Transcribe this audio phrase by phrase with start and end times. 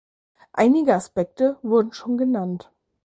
[0.53, 2.71] Einige Aspekte wurden schon genannt.